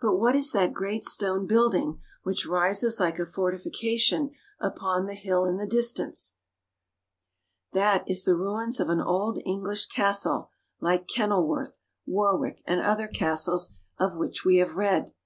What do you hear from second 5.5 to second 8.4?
the distance? That is the